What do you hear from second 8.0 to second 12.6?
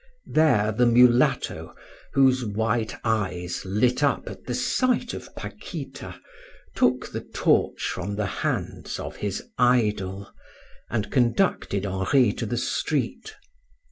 the hands of his idol, and conducted Henri to the